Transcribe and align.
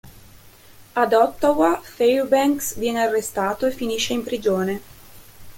Ad 0.93 1.13
Ottawa, 1.13 1.79
Fairbanks 1.83 2.75
viene 2.79 3.03
arrestato 3.03 3.67
e 3.67 3.71
finisce 3.71 4.13
in 4.13 4.23
prigione. 4.23 4.81